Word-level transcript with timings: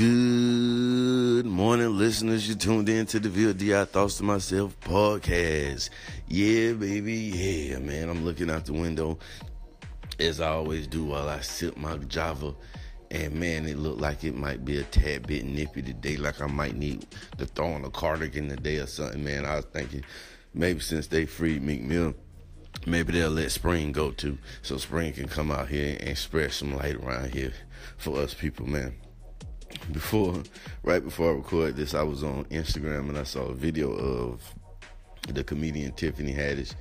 Good 0.00 1.44
morning, 1.44 1.98
listeners. 1.98 2.48
You 2.48 2.54
tuned 2.54 2.88
in 2.88 3.04
to 3.04 3.20
the 3.20 3.28
VLDI 3.28 3.86
Thoughts 3.86 4.16
to 4.16 4.22
Myself 4.22 4.80
podcast. 4.80 5.90
Yeah, 6.26 6.72
baby. 6.72 7.16
Yeah, 7.16 7.80
man. 7.80 8.08
I'm 8.08 8.24
looking 8.24 8.50
out 8.50 8.64
the 8.64 8.72
window 8.72 9.18
as 10.18 10.40
I 10.40 10.48
always 10.52 10.86
do 10.86 11.04
while 11.04 11.28
I 11.28 11.40
sip 11.40 11.76
my 11.76 11.98
Java. 11.98 12.54
And 13.10 13.34
man, 13.34 13.66
it 13.66 13.76
looked 13.76 14.00
like 14.00 14.24
it 14.24 14.34
might 14.34 14.64
be 14.64 14.78
a 14.78 14.84
tad 14.84 15.26
bit 15.26 15.44
nippy 15.44 15.82
today. 15.82 16.16
Like 16.16 16.40
I 16.40 16.46
might 16.46 16.76
need 16.76 17.04
to 17.36 17.44
throw 17.44 17.70
on 17.70 17.84
a 17.84 17.90
cardigan 17.90 18.48
today 18.48 18.78
or 18.78 18.86
something, 18.86 19.22
man. 19.22 19.44
I 19.44 19.56
was 19.56 19.66
thinking 19.66 20.02
maybe 20.54 20.80
since 20.80 21.08
they 21.08 21.26
freed 21.26 21.62
Meek 21.62 21.82
Mill, 21.82 22.14
maybe 22.86 23.12
they'll 23.12 23.28
let 23.28 23.52
spring 23.52 23.92
go 23.92 24.12
too. 24.12 24.38
So 24.62 24.78
spring 24.78 25.12
can 25.12 25.28
come 25.28 25.50
out 25.50 25.68
here 25.68 25.98
and 26.00 26.16
spread 26.16 26.52
some 26.52 26.74
light 26.74 26.94
around 26.94 27.34
here 27.34 27.52
for 27.98 28.18
us 28.18 28.32
people, 28.32 28.66
man 28.66 28.94
before, 29.92 30.42
right 30.82 31.02
before 31.02 31.30
I 31.30 31.34
recorded 31.34 31.76
this, 31.76 31.94
I 31.94 32.02
was 32.02 32.22
on 32.22 32.44
Instagram 32.46 33.08
and 33.08 33.18
I 33.18 33.24
saw 33.24 33.46
a 33.46 33.54
video 33.54 33.92
of 33.92 34.42
the 35.28 35.44
comedian 35.44 35.92
Tiffany 35.92 36.32
Haddish, 36.32 36.74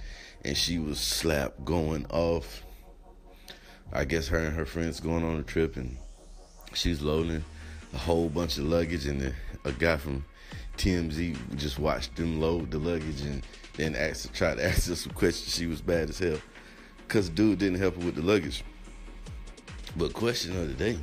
and 0.44 0.56
she 0.56 0.80
was 0.80 1.00
slapped 1.00 1.64
going 1.66 2.06
off. 2.10 2.64
I 3.92 4.06
guess 4.06 4.28
her 4.28 4.40
and 4.40 4.56
her 4.56 4.66
friends 4.66 5.00
going 5.00 5.24
on 5.24 5.40
a 5.40 5.44
trip, 5.44 5.76
and 5.76 5.98
she's 6.74 7.02
loading 7.02 7.44
a 7.94 7.98
whole 7.98 8.30
bunch 8.30 8.58
of 8.58 8.66
luggage, 8.66 9.06
and 9.06 9.22
the, 9.22 9.34
a 9.66 9.72
guy 9.72 9.98
from 9.98 10.26
TMZ 10.78 11.58
just 11.58 11.78
watched 11.78 12.16
them 12.16 12.40
load 12.40 12.72
the 12.72 12.80
luggage 12.80 13.22
and 13.22 13.44
then 13.76 13.96
asked, 13.96 14.34
tried 14.34 14.58
to 14.58 14.66
ask 14.66 14.88
her 14.88 14.96
some 14.96 15.12
questions. 15.12 15.54
She 15.54 15.66
was 15.66 15.82
bad 15.82 16.10
as 16.10 16.20
hell 16.20 16.40
because 17.08 17.28
dude 17.28 17.60
didn't 17.60 17.80
help 17.80 17.96
her 17.96 18.06
with 18.06 18.16
the 18.16 18.22
luggage. 18.22 18.64
But 19.98 20.14
question 20.14 20.56
of 20.56 20.68
the 20.68 20.74
day 20.74 21.00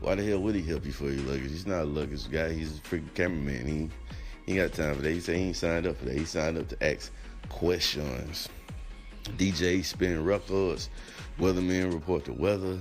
why 0.00 0.14
the 0.14 0.24
hell 0.24 0.38
would 0.40 0.54
he 0.54 0.62
help 0.62 0.84
you 0.84 0.92
for 0.92 1.10
your 1.10 1.22
luggage? 1.24 1.50
He's 1.50 1.66
not 1.66 1.82
a 1.82 1.84
luggage 1.84 2.30
guy. 2.30 2.52
He's 2.52 2.78
a 2.78 2.80
freaking 2.80 3.14
cameraman. 3.14 3.66
He, 3.66 3.90
he 4.44 4.58
ain't 4.58 4.70
got 4.70 4.84
time 4.84 4.94
for 4.94 5.02
that. 5.02 5.10
He 5.10 5.20
said 5.20 5.36
he 5.36 5.42
ain't 5.42 5.56
signed 5.56 5.86
up 5.86 5.96
for 5.96 6.04
that. 6.06 6.16
He 6.16 6.24
signed 6.24 6.58
up 6.58 6.68
to 6.68 6.84
ask 6.84 7.12
questions. 7.48 8.48
DJ 9.36 9.84
spin 9.84 10.24
records, 10.24 10.88
weathermen 11.38 11.92
report 11.92 12.24
the 12.24 12.32
weather, 12.32 12.78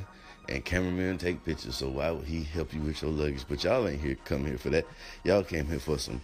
and 0.50 0.64
cameramen 0.64 1.18
take 1.18 1.44
pictures. 1.44 1.78
So 1.78 1.90
why 1.90 2.12
would 2.12 2.28
he 2.28 2.44
help 2.44 2.74
you 2.74 2.82
with 2.82 3.02
your 3.02 3.12
luggage? 3.12 3.46
But 3.48 3.64
y'all 3.64 3.88
ain't 3.88 4.02
here 4.02 4.16
come 4.26 4.46
here 4.46 4.58
for 4.58 4.70
that. 4.70 4.86
Y'all 5.24 5.44
came 5.44 5.66
here 5.66 5.80
for 5.80 5.98
some 5.98 6.22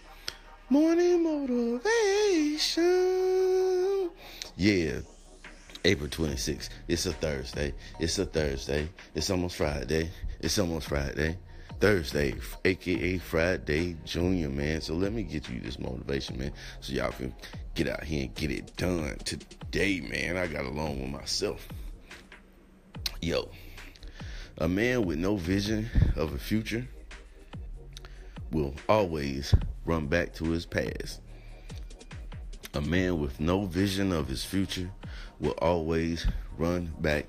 morning 0.70 1.22
motivation. 1.24 2.70
Yeah, 4.56 5.00
April 5.84 6.08
26th. 6.08 6.68
It's 6.86 7.06
a 7.06 7.12
Thursday. 7.12 7.74
It's 7.98 8.18
a 8.18 8.26
Thursday. 8.26 8.88
It's 9.14 9.30
almost 9.30 9.56
Friday. 9.56 10.10
It's 10.42 10.58
almost 10.58 10.88
Friday. 10.88 11.38
Thursday, 11.78 12.34
aka 12.64 13.18
Friday 13.18 13.96
Junior, 14.04 14.48
man. 14.48 14.80
So 14.80 14.94
let 14.94 15.12
me 15.12 15.22
get 15.22 15.48
you 15.48 15.60
this 15.60 15.78
motivation, 15.78 16.36
man, 16.36 16.52
so 16.80 16.92
y'all 16.92 17.12
can 17.12 17.32
get 17.74 17.88
out 17.88 18.02
here 18.02 18.24
and 18.24 18.34
get 18.34 18.50
it 18.50 18.76
done 18.76 19.16
today, 19.24 20.00
man. 20.00 20.36
I 20.36 20.48
got 20.48 20.64
along 20.64 21.00
with 21.00 21.10
myself. 21.10 21.68
Yo, 23.20 23.48
a 24.58 24.68
man 24.68 25.04
with 25.04 25.18
no 25.18 25.36
vision 25.36 25.88
of 26.16 26.34
a 26.34 26.38
future 26.38 26.88
will 28.50 28.74
always 28.88 29.54
run 29.84 30.08
back 30.08 30.34
to 30.34 30.44
his 30.46 30.66
past. 30.66 31.20
A 32.74 32.80
man 32.80 33.20
with 33.20 33.38
no 33.38 33.66
vision 33.66 34.12
of 34.12 34.26
his 34.26 34.44
future 34.44 34.90
will 35.38 35.56
always 35.62 36.26
run 36.58 36.92
back 36.98 37.26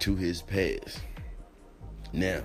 to 0.00 0.14
his 0.14 0.42
past. 0.42 1.00
Now, 2.12 2.42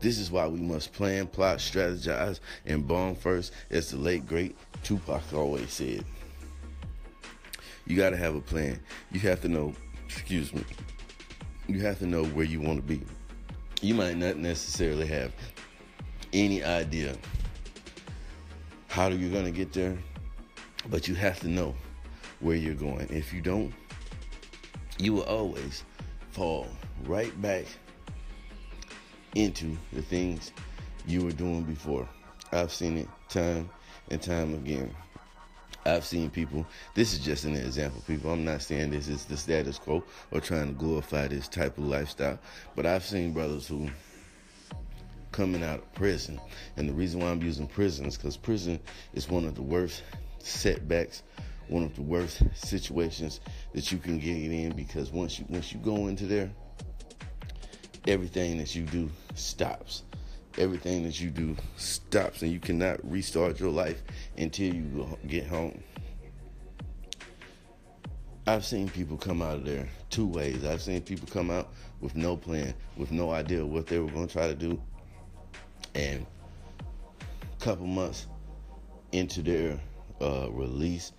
this 0.00 0.18
is 0.18 0.30
why 0.30 0.46
we 0.46 0.60
must 0.60 0.92
plan, 0.92 1.26
plot, 1.26 1.58
strategize, 1.58 2.38
and 2.66 2.86
bomb 2.86 3.16
first, 3.16 3.52
as 3.70 3.90
the 3.90 3.96
late 3.96 4.26
great 4.26 4.56
Tupac 4.84 5.22
always 5.32 5.72
said. 5.72 6.04
You 7.86 7.96
got 7.96 8.10
to 8.10 8.16
have 8.16 8.34
a 8.34 8.40
plan. 8.40 8.78
You 9.10 9.20
have 9.20 9.40
to 9.42 9.48
know, 9.48 9.74
excuse 10.06 10.52
me, 10.52 10.62
you 11.66 11.80
have 11.80 11.98
to 11.98 12.06
know 12.06 12.24
where 12.24 12.44
you 12.44 12.60
want 12.60 12.76
to 12.76 12.82
be. 12.82 13.02
You 13.80 13.94
might 13.94 14.16
not 14.16 14.36
necessarily 14.36 15.06
have 15.06 15.32
any 16.32 16.62
idea 16.62 17.16
how 18.88 19.08
you're 19.08 19.30
going 19.30 19.44
to 19.44 19.50
get 19.50 19.72
there, 19.72 19.96
but 20.90 21.08
you 21.08 21.14
have 21.14 21.40
to 21.40 21.48
know 21.48 21.74
where 22.40 22.56
you're 22.56 22.74
going. 22.74 23.08
If 23.10 23.32
you 23.32 23.40
don't, 23.40 23.72
you 24.98 25.12
will 25.12 25.24
always 25.24 25.84
fall 26.30 26.68
right 27.04 27.40
back 27.40 27.64
into 29.38 29.76
the 29.92 30.02
things 30.02 30.52
you 31.06 31.24
were 31.24 31.32
doing 31.32 31.62
before. 31.62 32.08
I've 32.52 32.72
seen 32.72 32.98
it 32.98 33.08
time 33.28 33.70
and 34.10 34.20
time 34.20 34.54
again. 34.54 34.94
I've 35.86 36.04
seen 36.04 36.28
people, 36.28 36.66
this 36.94 37.12
is 37.12 37.20
just 37.20 37.44
an 37.44 37.54
example, 37.54 38.02
people. 38.06 38.30
I'm 38.30 38.44
not 38.44 38.62
saying 38.62 38.90
this 38.90 39.08
is 39.08 39.24
the 39.24 39.36
status 39.36 39.78
quo 39.78 40.02
or 40.32 40.40
trying 40.40 40.66
to 40.66 40.74
glorify 40.74 41.28
this 41.28 41.48
type 41.48 41.78
of 41.78 41.84
lifestyle, 41.84 42.38
but 42.74 42.84
I've 42.84 43.04
seen 43.04 43.32
brothers 43.32 43.66
who 43.66 43.88
coming 45.30 45.62
out 45.62 45.78
of 45.78 45.94
prison. 45.94 46.40
And 46.76 46.88
the 46.88 46.92
reason 46.92 47.20
why 47.20 47.30
I'm 47.30 47.42
using 47.42 47.68
prison 47.68 48.06
is 48.06 48.16
because 48.16 48.36
prison 48.36 48.80
is 49.14 49.28
one 49.28 49.44
of 49.44 49.54
the 49.54 49.62
worst 49.62 50.02
setbacks 50.40 51.22
one 51.68 51.82
of 51.82 51.94
the 51.94 52.02
worst 52.02 52.42
situations 52.54 53.40
that 53.74 53.92
you 53.92 53.98
can 53.98 54.18
get 54.18 54.36
in 54.36 54.72
because 54.74 55.12
once 55.12 55.38
you 55.38 55.44
once 55.48 55.72
you 55.72 55.78
go 55.80 56.06
into 56.06 56.26
there, 56.26 56.50
everything 58.08 58.56
that 58.58 58.74
you 58.74 58.82
do 58.82 59.08
stops. 59.34 60.02
Everything 60.56 61.04
that 61.04 61.20
you 61.20 61.30
do 61.30 61.54
stops, 61.76 62.42
and 62.42 62.50
you 62.50 62.58
cannot 62.58 62.98
restart 63.08 63.60
your 63.60 63.70
life 63.70 64.02
until 64.36 64.74
you 64.74 65.18
get 65.28 65.46
home. 65.46 65.80
I've 68.46 68.64
seen 68.64 68.88
people 68.88 69.16
come 69.18 69.42
out 69.42 69.56
of 69.56 69.64
there 69.66 69.86
two 70.10 70.26
ways. 70.26 70.64
I've 70.64 70.80
seen 70.80 71.02
people 71.02 71.28
come 71.30 71.50
out 71.50 71.68
with 72.00 72.16
no 72.16 72.36
plan, 72.36 72.74
with 72.96 73.12
no 73.12 73.30
idea 73.30 73.64
what 73.64 73.86
they 73.86 73.98
were 73.98 74.10
going 74.10 74.26
to 74.26 74.32
try 74.32 74.48
to 74.48 74.54
do, 74.54 74.80
and 75.94 76.26
a 77.42 77.64
couple 77.64 77.86
months 77.86 78.26
into 79.12 79.42
their 79.42 79.78
uh, 80.20 80.48
release, 80.50 81.12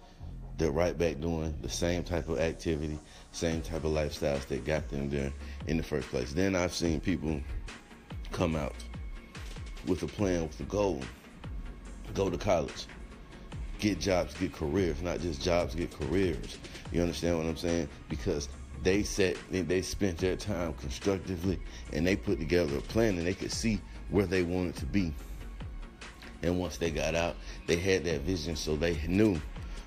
they're 0.59 0.71
right 0.71 0.97
back 0.97 1.19
doing 1.21 1.55
the 1.61 1.69
same 1.69 2.03
type 2.03 2.27
of 2.27 2.37
activity, 2.39 2.99
same 3.31 3.61
type 3.61 3.85
of 3.85 3.91
lifestyles 3.91 4.45
that 4.47 4.65
got 4.65 4.87
them 4.89 5.09
there 5.09 5.31
in 5.67 5.77
the 5.77 5.83
first 5.83 6.09
place. 6.09 6.33
Then 6.33 6.55
I've 6.55 6.73
seen 6.73 6.99
people 6.99 7.39
come 8.31 8.55
out 8.55 8.75
with 9.87 10.03
a 10.03 10.07
plan, 10.07 10.43
with 10.43 10.59
a 10.59 10.63
goal, 10.63 11.01
go 12.13 12.29
to 12.29 12.37
college, 12.37 12.85
get 13.79 13.99
jobs, 13.99 14.33
get 14.33 14.53
careers, 14.53 15.01
not 15.01 15.21
just 15.21 15.41
jobs, 15.41 15.75
get 15.75 15.97
careers. 15.97 16.57
You 16.91 17.01
understand 17.01 17.37
what 17.37 17.47
I'm 17.47 17.57
saying? 17.57 17.87
Because 18.09 18.49
they 18.83 19.03
set, 19.03 19.37
they 19.49 19.81
spent 19.81 20.17
their 20.17 20.35
time 20.35 20.73
constructively 20.73 21.57
and 21.93 22.05
they 22.05 22.17
put 22.17 22.37
together 22.37 22.77
a 22.77 22.81
plan 22.81 23.17
and 23.17 23.25
they 23.25 23.33
could 23.33 23.51
see 23.51 23.79
where 24.09 24.25
they 24.25 24.43
wanted 24.43 24.75
to 24.75 24.85
be. 24.85 25.13
And 26.43 26.59
once 26.59 26.77
they 26.77 26.91
got 26.91 27.15
out, 27.15 27.35
they 27.65 27.77
had 27.77 28.03
that 28.05 28.21
vision 28.21 28.57
so 28.57 28.75
they 28.75 28.97
knew 29.07 29.39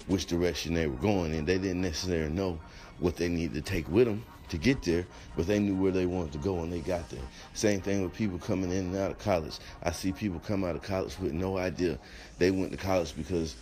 which 0.06 0.26
direction 0.26 0.74
they 0.74 0.86
were 0.86 0.96
going, 0.96 1.34
and 1.34 1.46
they 1.46 1.58
didn't 1.58 1.82
necessarily 1.82 2.32
know 2.32 2.58
what 2.98 3.16
they 3.16 3.28
needed 3.28 3.54
to 3.54 3.60
take 3.60 3.88
with 3.88 4.06
them 4.06 4.24
to 4.52 4.58
get 4.58 4.82
there, 4.82 5.06
but 5.34 5.46
they 5.46 5.58
knew 5.58 5.74
where 5.74 5.90
they 5.90 6.04
wanted 6.04 6.30
to 6.30 6.38
go 6.38 6.60
and 6.60 6.70
they 6.70 6.80
got 6.80 7.08
there. 7.08 7.22
Same 7.54 7.80
thing 7.80 8.02
with 8.02 8.12
people 8.12 8.38
coming 8.38 8.70
in 8.70 8.86
and 8.86 8.96
out 8.96 9.10
of 9.10 9.18
college. 9.18 9.58
I 9.82 9.92
see 9.92 10.12
people 10.12 10.40
come 10.40 10.62
out 10.62 10.76
of 10.76 10.82
college 10.82 11.18
with 11.18 11.32
no 11.32 11.56
idea 11.56 11.98
they 12.38 12.50
went 12.50 12.70
to 12.72 12.76
college 12.76 13.16
because 13.16 13.56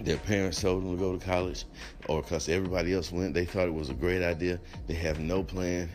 their 0.00 0.18
parents 0.18 0.60
told 0.60 0.84
them 0.84 0.96
to 0.96 0.96
go 0.96 1.18
to 1.18 1.24
college 1.24 1.64
or 2.08 2.22
because 2.22 2.48
everybody 2.48 2.94
else 2.94 3.10
went. 3.10 3.34
They 3.34 3.44
thought 3.44 3.66
it 3.66 3.74
was 3.74 3.90
a 3.90 3.94
great 3.94 4.22
idea. 4.22 4.60
They 4.86 4.94
have 4.94 5.18
no 5.18 5.42
plan, 5.42 5.90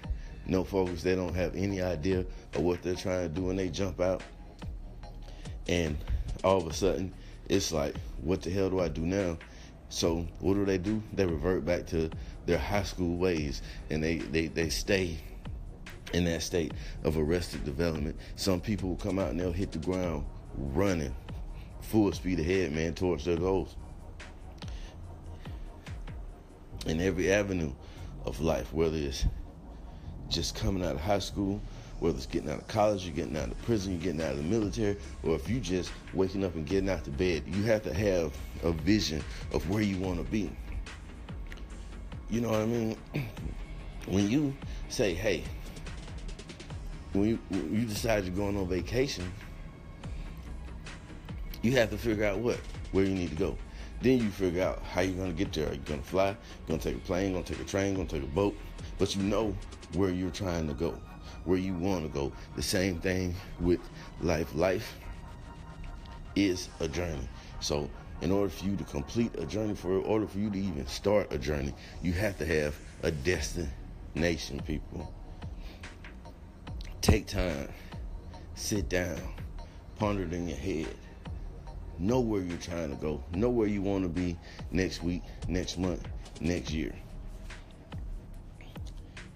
no 0.46 0.66
focus. 0.66 1.04
They 1.04 1.16
don't 1.16 1.34
have 1.34 1.56
any 1.56 1.82
idea 1.82 2.26
of 2.54 2.62
what 2.62 2.84
they're 2.84 2.96
trying 2.96 3.30
to 3.30 3.34
do 3.34 3.50
and 3.50 3.58
they 3.58 3.70
jump 3.70 4.02
out. 4.02 4.24
And 5.70 5.98
all 6.44 6.58
of 6.58 6.68
a 6.68 6.74
sudden, 6.74 7.14
it's 7.48 7.72
like, 7.72 7.96
what 8.22 8.42
the 8.42 8.50
hell 8.50 8.70
do 8.70 8.82
I 8.82 8.90
do 8.90 9.06
now? 9.06 9.38
So 9.90 10.28
what 10.40 10.56
do 10.56 10.66
they 10.66 10.78
do? 10.78 11.02
They 11.14 11.26
revert 11.26 11.66
back 11.66 11.86
to 11.88 12.10
their 12.46 12.58
high 12.58 12.84
school 12.84 13.18
ways 13.18 13.62
and 13.90 14.04
they, 14.04 14.18
they, 14.18 14.48
they 14.48 14.70
stay 14.70 15.18
in 16.14 16.26
that 16.26 16.42
state 16.42 16.74
of 17.04 17.18
arrested 17.18 17.64
development. 17.64 18.18
Some 18.36 18.60
people 18.60 18.90
will 18.90 18.98
come 18.98 19.20
out 19.20 19.30
and 19.30 19.40
they'll 19.40 19.52
hit 19.52 19.72
the 19.72 19.80
ground 19.80 20.26
running 20.58 21.14
full 21.82 22.12
speed 22.12 22.40
ahead, 22.40 22.74
man, 22.74 22.94
towards 22.94 23.26
their 23.26 23.38
goals. 23.38 23.76
In 26.86 27.02
every 27.02 27.32
avenue 27.32 27.74
of 28.26 28.40
life, 28.42 28.74
whether 28.74 28.98
it's 28.98 29.26
just 30.30 30.56
coming 30.56 30.84
out 30.84 30.96
of 30.96 31.02
high 31.02 31.20
school, 31.20 31.62
whether 32.00 32.16
it's 32.16 32.26
getting 32.26 32.50
out 32.50 32.60
of 32.60 32.68
college, 32.68 33.06
you're 33.06 33.16
getting 33.16 33.38
out 33.38 33.50
of 33.50 33.62
prison, 33.64 33.94
you're 33.94 34.02
getting 34.02 34.22
out 34.22 34.32
of 34.32 34.38
the 34.38 34.44
military, 34.44 34.98
or 35.24 35.36
if 35.36 35.50
you 35.50 35.60
just 35.60 35.92
waking 36.14 36.44
up 36.44 36.56
and 36.56 36.66
getting 36.66 36.90
out 36.90 37.08
of 37.08 37.18
bed, 37.18 37.44
you 37.48 37.64
have 37.64 37.84
to 37.84 37.94
have 37.94 38.34
a 38.64 38.72
vision 38.72 39.24
of 39.54 39.68
where 39.70 39.82
you 39.82 39.98
want 39.98 40.18
to 40.18 40.24
be. 40.32 40.52
You 42.30 42.42
know 42.42 42.50
what 42.50 42.62
I 42.62 42.66
mean? 42.66 42.98
When 44.08 44.30
you 44.30 44.56
say, 44.88 45.14
hey, 45.14 45.44
when 47.12 47.28
you, 47.28 47.40
when 47.50 47.76
you 47.76 47.86
decide 47.86 48.24
you're 48.24 48.34
going 48.34 48.56
on 48.56 48.66
vacation, 48.66 49.30
you 51.62 51.74
have 51.74 51.90
to 51.90 51.98
figure 51.98 52.24
out 52.24 52.40
what 52.40 52.58
where 52.94 53.04
you 53.04 53.14
need 53.14 53.32
to 53.32 53.36
go. 53.36 53.58
Then 54.02 54.20
you 54.20 54.30
figure 54.30 54.64
out 54.64 54.82
how 54.84 55.02
you're 55.02 55.18
gonna 55.18 55.34
get 55.34 55.52
there. 55.52 55.68
Are 55.70 55.74
you 55.74 55.82
gonna 55.84 56.02
fly? 56.02 56.28
You're 56.28 56.38
gonna 56.70 56.80
take 56.80 56.96
a 56.96 57.00
plane? 57.00 57.34
Gonna 57.34 57.44
take 57.44 57.60
a 57.60 57.66
train? 57.66 57.96
Gonna 57.96 58.08
take 58.08 58.24
a 58.24 58.28
boat? 58.28 58.56
But 58.98 59.14
you 59.14 59.24
know 59.24 59.54
where 59.94 60.10
you're 60.10 60.32
trying 60.32 60.68
to 60.68 60.74
go, 60.74 61.00
where 61.46 61.58
you 61.58 61.74
want 61.74 62.04
to 62.04 62.10
go. 62.10 62.32
The 62.56 62.62
same 62.62 63.00
thing 63.00 63.36
with 63.60 63.80
life. 64.22 64.54
Life 64.56 64.96
is 66.36 66.70
a 66.80 66.88
journey. 66.88 67.28
So 67.60 67.90
in 68.22 68.32
order 68.32 68.50
for 68.50 68.66
you 68.66 68.76
to 68.76 68.84
complete 68.84 69.34
a 69.38 69.46
journey, 69.46 69.76
for 69.76 70.00
in 70.00 70.04
order 70.06 70.28
for 70.28 70.40
you 70.40 70.50
to 70.50 70.58
even 70.58 70.88
start 70.88 71.32
a 71.32 71.38
journey, 71.38 71.74
you 72.02 72.14
have 72.14 72.38
to 72.40 72.46
have 72.46 72.76
a 73.04 73.12
destination, 73.12 74.62
people. 74.66 75.14
Take 77.02 77.28
time, 77.28 77.70
sit 78.56 78.90
down, 78.90 79.20
ponder 79.98 80.24
it 80.24 80.34
in 80.34 80.48
your 80.48 80.58
head. 80.58 80.96
Know 82.00 82.20
where 82.20 82.42
you're 82.42 82.58
trying 82.58 82.90
to 82.90 82.96
go. 82.96 83.24
Know 83.34 83.50
where 83.50 83.68
you 83.68 83.82
want 83.82 84.04
to 84.04 84.10
be 84.10 84.38
next 84.72 85.02
week, 85.02 85.24
next 85.48 85.78
month, 85.78 86.04
next 86.42 86.72
year. 86.72 86.94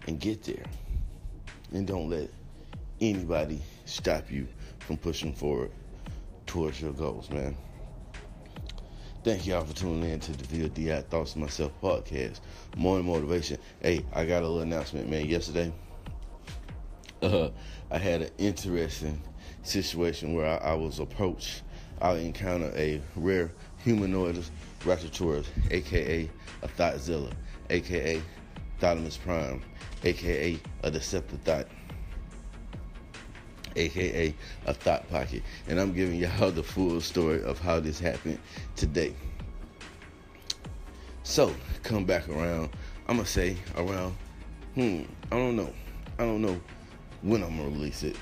And 0.08 0.20
get 0.20 0.44
there. 0.44 0.66
And 1.74 1.88
don't 1.88 2.10
let 2.10 2.30
anybody 3.00 3.62
stop 3.86 4.32
you 4.32 4.48
from 4.80 4.98
pushing 4.98 5.34
forward 5.34 5.72
towards 6.46 6.82
your 6.82 6.94
goals, 6.94 7.30
man. 7.30 7.56
Thank 9.24 9.46
y'all 9.46 9.64
for 9.64 9.76
tuning 9.76 10.10
in 10.10 10.20
to 10.20 10.32
the 10.32 10.44
VODI 10.44 11.06
Thoughts 11.06 11.36
Myself 11.36 11.72
podcast. 11.80 12.40
More 12.76 13.04
motivation. 13.04 13.60
Hey, 13.80 14.04
I 14.14 14.26
got 14.26 14.42
a 14.42 14.48
little 14.48 14.62
announcement, 14.62 15.10
man. 15.10 15.28
Yesterday, 15.28 15.72
uh, 17.22 17.50
I 17.92 18.00
had 18.00 18.24
an 18.24 18.32
interesting 18.40 19.22
situation 19.62 20.34
where 20.34 20.48
I, 20.48 20.72
I 20.72 20.74
was 20.74 21.00
approached. 21.00 21.62
I 22.02 22.14
encountered 22.14 22.74
a 22.76 23.00
rare 23.16 23.52
humanoid 23.84 24.44
Ratatosaurus, 24.84 25.46
aka 25.70 26.28
a 26.64 26.68
Thoughtzilla, 26.68 27.32
aka 27.70 28.22
Thalamus 28.82 29.16
Prime, 29.16 29.62
aka 30.04 30.60
a 30.82 30.92
Deceptive 30.92 31.40
Thought, 31.42 31.68
aka 33.76 34.34
a 34.66 34.74
thought 34.74 35.08
pocket. 35.10 35.44
And 35.68 35.80
I'm 35.80 35.94
giving 35.94 36.16
y'all 36.16 36.52
the 36.52 36.64
full 36.64 37.00
story 37.00 37.44
of 37.44 37.60
how 37.60 37.80
this 37.80 38.00
happened 38.00 38.40
today. 38.76 39.14
So, 41.22 41.54
come 41.84 42.06
back 42.06 42.28
around. 42.28 42.72
I'm 43.08 43.18
gonna 43.18 43.28
say 43.28 43.56
around, 43.78 44.16
hmm, 44.74 45.04
I 45.32 45.36
don't 45.36 45.56
know. 45.56 45.72
I 46.18 46.26
don't 46.26 46.42
know 46.42 46.60
when 47.22 47.44
I'm 47.44 47.58
gonna 47.58 47.70
release 47.70 48.02
it, 48.02 48.16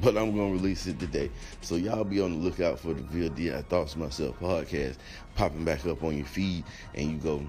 but 0.00 0.16
I'm 0.16 0.34
gonna 0.34 0.52
release 0.52 0.86
it 0.86 0.98
today. 0.98 1.30
So 1.60 1.74
y'all 1.76 2.04
be 2.04 2.22
on 2.22 2.32
the 2.32 2.38
lookout 2.38 2.78
for 2.78 2.94
the 2.94 3.02
VLD 3.02 3.62
Thoughts 3.66 3.96
Myself 3.96 4.40
podcast 4.40 4.96
popping 5.34 5.64
back 5.64 5.84
up 5.84 6.02
on 6.02 6.16
your 6.16 6.26
feed, 6.26 6.64
and 6.94 7.10
you 7.10 7.18
go, 7.18 7.46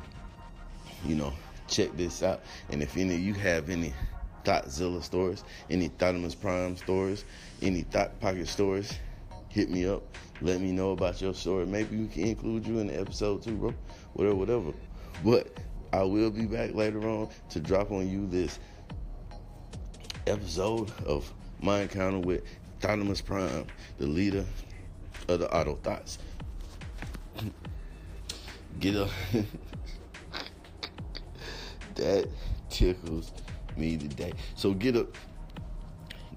you 1.06 1.16
know, 1.16 1.32
check 1.72 1.96
this 1.96 2.22
out. 2.22 2.42
And 2.70 2.84
if 2.84 2.98
any 2.98 3.16
of 3.16 3.22
you 3.22 3.34
have 3.36 3.70
any 3.70 3.94
Thoughtzilla 4.44 5.02
stories, 5.02 5.44
any 5.70 5.88
Thottimus 5.88 6.36
Prime 6.36 6.76
stories, 6.78 7.26
any 7.62 7.82
Thought 7.84 8.20
Pocket 8.20 8.48
stories, 8.48 8.94
hit 9.50 9.70
me 9.70 9.88
up. 9.88 10.04
Let 10.42 10.62
me 10.62 10.72
know 10.72 10.92
about 10.92 11.22
your 11.22 11.34
story. 11.34 11.66
Maybe 11.66 11.98
we 11.98 12.08
can 12.08 12.24
include 12.24 12.68
you 12.68 12.80
in 12.80 12.88
the 12.88 13.00
episode 13.00 13.44
too, 13.44 13.56
bro. 13.56 13.74
Whatever, 14.14 14.36
whatever. 14.36 14.74
But 15.24 15.58
I 15.94 16.04
will 16.04 16.32
be 16.32 16.46
back 16.46 16.74
later 16.74 17.08
on 17.08 17.30
to 17.50 17.60
drop 17.60 17.92
on 17.92 18.10
you 18.10 18.28
this 18.28 18.60
episode 20.28 20.92
of 21.06 21.32
my 21.62 21.82
encounter 21.82 22.20
with 22.20 22.44
Thottimus 22.80 23.22
Prime, 23.22 23.66
the 23.98 24.08
leader 24.08 24.46
of 25.28 25.40
the 25.40 25.56
Auto 25.56 25.76
Thoughts. 25.76 26.18
Get 28.80 28.96
up. 28.96 29.10
that 32.02 32.28
tickles 32.70 33.32
me 33.78 33.98
today. 33.98 34.34
So 34.56 34.74
get 34.74 34.96
up. 34.98 35.16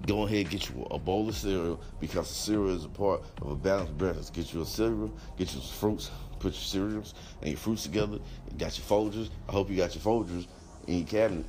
Go 0.05 0.23
ahead, 0.23 0.49
get 0.49 0.69
you 0.69 0.85
a 0.91 0.99
bowl 0.99 1.27
of 1.27 1.35
cereal 1.35 1.81
because 1.99 2.29
cereal 2.29 2.75
is 2.75 2.85
a 2.85 2.89
part 2.89 3.23
of 3.41 3.49
a 3.51 3.55
balanced 3.55 3.97
breakfast. 3.97 4.33
Get 4.33 4.53
you 4.53 4.61
a 4.61 4.65
cereal, 4.65 5.11
get 5.37 5.53
you 5.53 5.61
some 5.61 5.77
fruits, 5.79 6.11
put 6.37 6.53
your 6.53 6.61
cereals 6.61 7.15
and 7.41 7.49
your 7.49 7.57
fruits 7.57 7.83
together. 7.83 8.19
You 8.51 8.57
got 8.57 8.77
your 8.77 8.85
Folgers. 8.85 9.29
I 9.49 9.51
hope 9.51 9.69
you 9.69 9.77
got 9.77 9.95
your 9.95 10.03
Folgers 10.03 10.45
in 10.87 10.99
your 10.99 11.07
cabinet. 11.07 11.45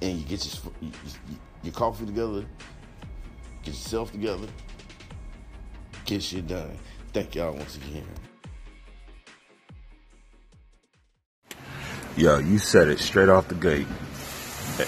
And 0.00 0.18
you 0.18 0.24
get 0.24 0.46
your, 0.46 0.72
your 1.62 1.74
coffee 1.74 2.06
together, 2.06 2.46
get 3.64 3.74
yourself 3.74 4.12
together, 4.12 4.46
get 6.06 6.22
shit 6.22 6.46
done. 6.46 6.78
Thank 7.12 7.34
y'all 7.34 7.52
once 7.52 7.76
again. 7.76 8.29
Yo, 12.16 12.38
you 12.38 12.58
said 12.58 12.88
it 12.88 12.98
straight 12.98 13.28
off 13.28 13.48
the 13.48 13.54
gate 13.54 13.86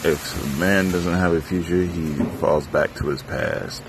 if 0.05 0.57
a 0.57 0.59
man 0.59 0.91
doesn't 0.91 1.15
have 1.15 1.33
a 1.33 1.41
future, 1.41 1.83
he 1.83 2.15
falls 2.39 2.67
back 2.67 2.95
to 2.95 3.07
his 3.09 3.23
past. 3.23 3.83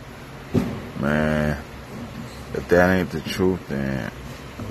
Man, 1.00 1.62
if 2.54 2.68
that 2.70 2.98
ain't 2.98 3.10
the 3.12 3.22
truth, 3.22 3.68
then 3.70 4.12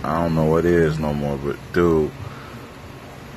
I 0.04 0.22
don't 0.22 0.34
know 0.34 0.44
what 0.44 0.64
is 0.64 0.98
no 0.98 1.12
more. 1.12 1.36
But 1.36 1.56
dude, 1.72 2.10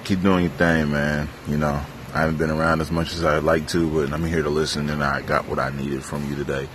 keep 0.04 0.22
doing 0.22 0.44
your 0.44 0.54
thing, 0.54 0.92
man. 0.92 1.30
You 1.48 1.58
know, 1.58 1.82
I 2.14 2.20
haven't 2.20 2.38
been 2.38 2.52
around 2.52 2.82
as 2.82 2.92
much 2.92 3.14
as 3.14 3.24
I'd 3.24 3.44
like 3.44 3.68
to, 3.70 3.90
but 3.90 4.14
I'm 4.14 4.26
here 4.26 4.44
to 4.44 4.50
listen, 4.50 4.90
and 4.90 5.04
I 5.04 5.22
got 5.22 5.48
what 5.48 5.60
I 5.60 5.70
needed 5.70 6.04
from 6.04 6.30
you 6.30 6.36
today. 6.36 6.68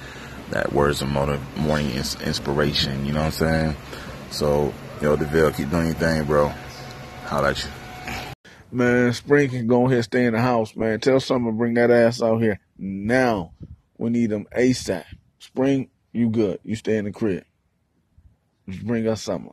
That 0.50 0.72
words 0.72 1.00
of 1.00 1.08
motive, 1.08 1.40
morning 1.58 1.92
inspiration. 1.92 3.06
You 3.06 3.12
know 3.12 3.20
what 3.20 3.26
I'm 3.26 3.32
saying? 3.32 3.76
So, 4.30 4.74
yo, 5.00 5.16
Deville, 5.16 5.52
keep 5.52 5.70
doing 5.70 5.86
your 5.86 5.94
thing, 5.94 6.24
bro. 6.24 6.48
How 7.24 7.44
at 7.44 7.62
you. 7.62 7.70
Man, 8.72 9.12
Spring 9.12 9.50
can 9.50 9.66
go 9.66 9.86
ahead 9.86 9.96
and 9.96 10.04
stay 10.04 10.24
in 10.24 10.32
the 10.32 10.40
house, 10.40 10.76
man. 10.76 11.00
Tell 11.00 11.20
to 11.20 11.52
bring 11.52 11.74
that 11.74 11.90
ass 11.90 12.22
out 12.22 12.40
here 12.40 12.60
now. 12.78 13.52
We 13.98 14.10
need 14.10 14.30
them 14.30 14.46
ASAP. 14.56 15.04
Spring, 15.40 15.90
you 16.12 16.30
good. 16.30 16.60
You 16.62 16.76
stay 16.76 16.96
in 16.96 17.04
the 17.04 17.12
crib. 17.12 17.44
Just 18.68 18.86
bring 18.86 19.06
us 19.08 19.22
summer. 19.22 19.52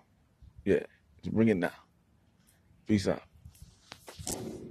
Yeah. 0.63 0.83
Just 1.23 1.33
bring 1.33 1.47
it 1.47 1.57
now. 1.57 1.71
Peace 2.85 3.07
out. 3.07 3.23